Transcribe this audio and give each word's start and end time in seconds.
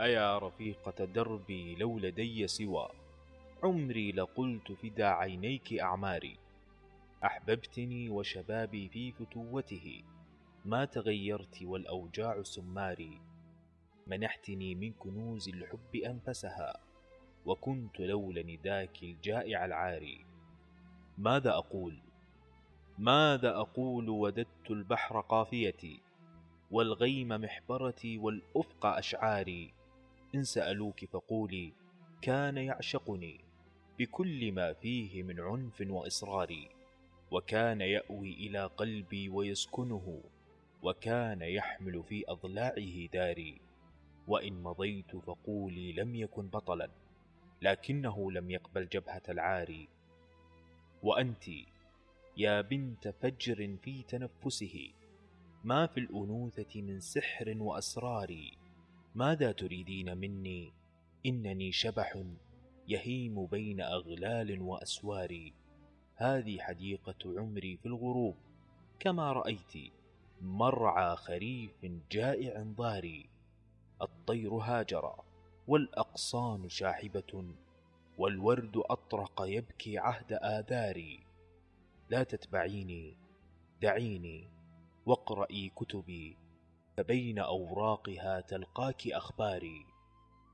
أيا 0.00 0.38
رفيقة 0.38 1.04
دربي 1.04 1.74
لو 1.74 1.98
لدي 1.98 2.46
سوى. 2.46 2.88
عمري 3.62 4.12
لقلت 4.12 4.72
فدى 4.72 5.04
عينيك 5.04 5.72
أعماري. 5.72 6.36
أحببتني 7.24 8.10
وشبابي 8.10 8.88
في 8.88 9.12
فتوته. 9.12 10.02
ما 10.64 10.84
تغيرت 10.84 11.62
والأوجاع 11.62 12.42
سماري. 12.42 13.20
منحتني 14.06 14.74
من 14.74 14.92
كنوز 14.92 15.48
الحب 15.48 15.96
أنفسها. 15.96 16.80
وكنت 17.46 18.00
لولا 18.00 18.42
نداك 18.42 19.02
الجائع 19.02 19.64
العاري. 19.64 20.24
ماذا 21.18 21.50
أقول؟ 21.50 21.98
ماذا 22.98 23.56
أقول 23.56 24.08
وددت 24.08 24.70
البحر 24.70 25.20
قافيتي؟ 25.20 26.00
والغيم 26.70 27.28
محبرتي 27.28 28.18
والأفق 28.18 28.86
أشعاري. 28.86 29.78
إن 30.34 30.44
سألوك 30.44 31.04
فقولي 31.04 31.72
كان 32.22 32.56
يعشقني 32.56 33.40
بكل 33.98 34.52
ما 34.52 34.72
فيه 34.72 35.22
من 35.22 35.40
عنف 35.40 35.84
وإصرار 35.88 36.68
وكان 37.30 37.80
يأوي 37.80 38.32
إلى 38.32 38.64
قلبي 38.66 39.28
ويسكنه 39.28 40.22
وكان 40.82 41.42
يحمل 41.42 42.02
في 42.08 42.24
أضلاعه 42.28 43.06
داري. 43.12 43.60
وإن 44.28 44.62
مضيت 44.62 45.16
فقولي 45.16 45.92
لم 45.92 46.14
يكن 46.14 46.48
بطلا 46.48 46.90
لكنه 47.62 48.32
لم 48.32 48.50
يقبل 48.50 48.88
جبهة 48.88 49.22
العاري 49.28 49.88
وأنت 51.02 51.44
يا 52.36 52.60
بنت 52.60 53.08
فجر 53.08 53.76
في 53.82 54.02
تنفسه 54.02 54.90
ما 55.64 55.86
في 55.86 56.00
الأنوثة 56.00 56.82
من 56.82 57.00
سحر 57.00 57.54
وأسرار؟ 57.58 58.50
ماذا 59.18 59.52
تريدين 59.52 60.18
مني؟ 60.18 60.72
إنني 61.26 61.72
شبح 61.72 62.22
يهيم 62.88 63.46
بين 63.46 63.80
أغلال 63.80 64.60
وأسوار. 64.60 65.52
هذه 66.16 66.58
حديقة 66.58 67.38
عمري 67.38 67.76
في 67.76 67.86
الغروب. 67.86 68.36
كما 68.98 69.32
رأيت 69.32 69.92
مرعى 70.40 71.16
خريف 71.16 71.86
جائع 72.10 72.62
ضاري. 72.62 73.28
الطير 74.02 74.54
هاجر 74.54 75.14
والأقصان 75.68 76.68
شاحبة 76.68 77.44
والورد 78.18 78.76
أطرق 78.76 79.42
يبكي 79.42 79.98
عهد 79.98 80.32
آذاري. 80.32 81.20
لا 82.10 82.22
تتبعيني 82.22 83.16
دعيني 83.82 84.48
واقرئي 85.06 85.72
كتبي. 85.76 86.36
فبين 86.98 87.38
أوراقها 87.38 88.40
تلقاك 88.40 89.08
أخباري 89.08 89.86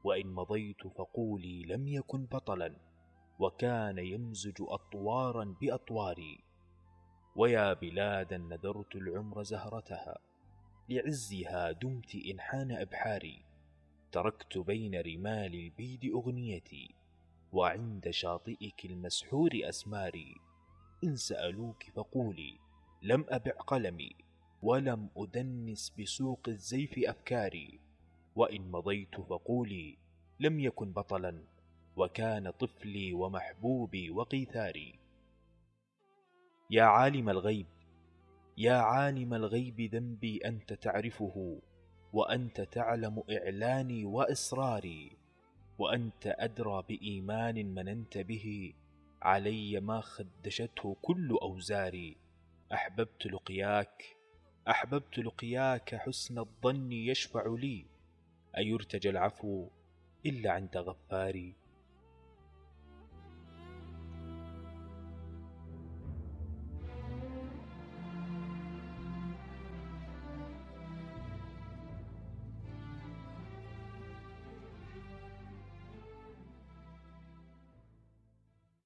وإن 0.05 0.27
مضيت 0.27 0.87
فقولي 0.87 1.62
لم 1.62 1.89
يكن 1.89 2.27
بطلا 2.27 2.77
وكان 3.39 3.98
يمزج 3.98 4.55
أطوارا 4.61 5.56
بأطواري. 5.61 6.45
ويا 7.37 7.72
بلادا 7.72 8.39
نذرت 8.39 8.97
العمر 8.97 9.42
زهرتها 9.42 10.19
لعزها 10.89 11.72
دمت 11.72 12.15
إنحان 12.15 12.72
أبحاري. 12.72 13.45
تركت 14.12 14.59
بين 14.59 15.00
رمال 15.00 15.55
البيد 15.55 16.11
أغنيتي 16.15 16.95
وعند 17.53 18.11
شاطئك 18.11 18.84
المسحور 18.84 19.50
أسماري. 19.55 20.34
إن 21.05 21.17
سألوك 21.17 21.83
فقولي 21.83 22.59
لم 23.03 23.25
أبع 23.28 23.53
قلمي. 23.53 24.23
ولم 24.65 25.09
أدنس 25.17 25.93
بسوق 25.98 26.41
الزيف 26.48 26.99
أفكاري 26.99 27.81
وإن 28.37 28.71
مضيت 28.71 29.21
فقولي 29.21 29.99
لم 30.41 30.61
يكن 30.61 30.93
بطلا 30.93 31.43
وكان 31.97 32.50
طفلي 32.50 33.12
ومحبوبي 33.12 34.11
وقيثاري. 34.11 34.99
يا 36.71 36.83
عالم 36.83 37.31
الغيب 37.31 37.66
يا 38.59 38.75
عالم 38.75 39.34
الغيب 39.34 39.81
ذنبي 39.81 40.37
أنت 40.44 40.72
تعرفه 40.72 41.61
وأنت 42.12 42.61
تعلم 42.61 43.22
إعلاني 43.31 44.05
وإصراري 44.05 45.17
وأنت 45.78 46.34
أدرى 46.38 46.84
بإيمان 46.88 47.75
مننت 47.75 48.19
به 48.19 48.72
علي 49.22 49.81
ما 49.81 50.00
خدشته 50.00 50.97
كل 51.03 51.38
أوزاري 51.43 52.17
أحببت 52.72 53.27
لقياك 53.27 54.24
أحببت 54.69 55.19
لقياك 55.19 55.94
حسن 55.94 56.38
الظن 56.38 56.92
يشفع 56.92 57.56
لي. 57.58 57.84
أيرتجى 58.56 59.10
العفو 59.10 59.69
إلا 60.26 60.52
عند 60.52 60.76
غفاري. 60.76 61.52